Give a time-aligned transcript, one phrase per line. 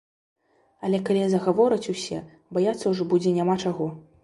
[0.87, 2.17] Але калі загавораць усе,
[2.59, 3.93] баяцца ўжо будзе няма чаго.